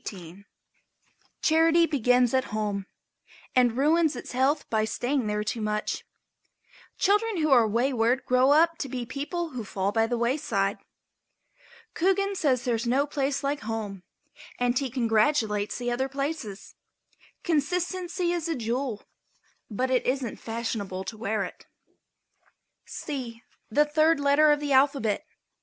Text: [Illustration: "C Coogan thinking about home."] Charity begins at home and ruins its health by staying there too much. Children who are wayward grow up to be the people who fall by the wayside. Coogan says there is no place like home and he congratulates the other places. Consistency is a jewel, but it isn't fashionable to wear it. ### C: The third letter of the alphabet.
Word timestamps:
[Illustration: 0.03 0.23
"C 0.33 0.33
Coogan 0.33 0.41
thinking 0.41 0.79
about 0.79 1.03
home."] 1.03 1.43
Charity 1.75 1.85
begins 1.85 2.33
at 2.33 2.43
home 2.45 2.85
and 3.55 3.77
ruins 3.77 4.15
its 4.15 4.31
health 4.31 4.67
by 4.71 4.83
staying 4.83 5.27
there 5.27 5.43
too 5.43 5.61
much. 5.61 6.03
Children 6.97 7.37
who 7.37 7.51
are 7.51 7.67
wayward 7.67 8.25
grow 8.25 8.49
up 8.49 8.79
to 8.79 8.89
be 8.89 9.01
the 9.01 9.05
people 9.13 9.49
who 9.49 9.63
fall 9.63 9.91
by 9.91 10.07
the 10.07 10.17
wayside. 10.17 10.79
Coogan 11.93 12.33
says 12.33 12.63
there 12.63 12.73
is 12.73 12.87
no 12.87 13.05
place 13.05 13.43
like 13.43 13.59
home 13.59 14.01
and 14.57 14.79
he 14.79 14.89
congratulates 14.89 15.77
the 15.77 15.91
other 15.91 16.09
places. 16.09 16.73
Consistency 17.43 18.31
is 18.31 18.47
a 18.49 18.55
jewel, 18.55 19.03
but 19.69 19.91
it 19.91 20.03
isn't 20.07 20.37
fashionable 20.37 21.03
to 21.03 21.15
wear 21.19 21.43
it. 21.43 21.67
### 22.87 22.87
C: 22.87 23.43
The 23.69 23.85
third 23.85 24.19
letter 24.19 24.51
of 24.51 24.59
the 24.59 24.71
alphabet. 24.73 25.27